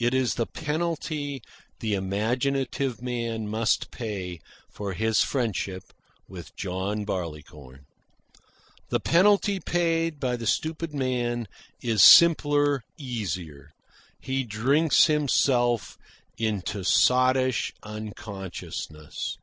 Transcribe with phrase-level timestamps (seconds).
[0.00, 1.40] It is the penalty
[1.78, 5.92] the imaginative man must pay for his friendship
[6.26, 7.86] with John Barleycorn.
[8.88, 11.46] The penalty paid by the stupid man
[11.80, 13.70] is simpler, easier.
[14.18, 15.96] He drinks himself
[16.36, 19.36] into sottish unconsciousness.